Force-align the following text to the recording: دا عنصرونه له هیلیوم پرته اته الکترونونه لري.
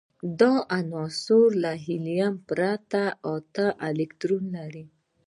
دا 0.39 0.53
عنصرونه 0.77 1.55
له 1.61 1.71
هیلیوم 1.85 2.35
پرته 2.49 3.01
اته 3.33 3.65
الکترونونه 3.87 4.61
لري. 4.65 4.85